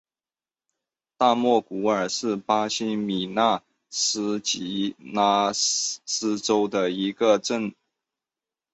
[1.15, 3.61] 大莫古尔是巴西米纳
[3.91, 7.75] 斯吉拉斯州的一个市镇。